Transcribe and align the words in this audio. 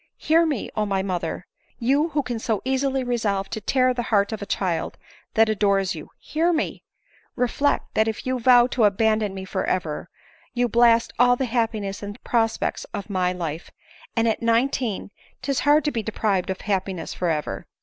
Hear 0.17 0.47
me, 0.47 0.71
O 0.75 0.83
my 0.87 1.03
mother! 1.03 1.45
You, 1.77 2.09
who 2.09 2.23
can 2.23 2.39
so 2.39 2.63
easily 2.65 3.03
resolve 3.03 3.51
to 3.51 3.61
tear 3.61 3.93
the 3.93 4.01
heart 4.09 4.31
of 4.31 4.41
a 4.41 4.47
child 4.47 4.97
that 5.35 5.47
adores 5.47 5.93
you, 5.93 6.09
hear 6.17 6.51
me! 6.51 6.83
reflect, 7.35 7.93
that 7.93 8.07
if 8.07 8.25
you 8.25 8.39
vow 8.39 8.65
to 8.65 8.85
abandon 8.85 9.35
me 9.35 9.45
for 9.45 9.63
ever, 9.63 10.09
you 10.55 10.67
blast 10.67 11.13
all 11.19 11.35
the 11.35 11.45
happiness 11.45 12.01
and 12.01 12.17
prospects 12.23 12.83
of 12.95 13.11
my 13.11 13.31
life; 13.31 13.69
and 14.15 14.27
at 14.27 14.41
nineteen 14.41 15.11
'tis 15.43 15.59
hard 15.59 15.85
to 15.85 15.91
be 15.91 16.01
deprived 16.01 16.49
of 16.49 16.57
happi 16.57 16.95
ness 16.95 17.13
for 17.13 17.29
ever. 17.29 17.67